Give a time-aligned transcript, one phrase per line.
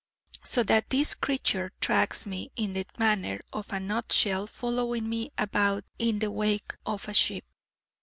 [0.43, 6.17] So that this creature tracks me in the manner of a nutshell following about in
[6.17, 7.45] the wake of a ship.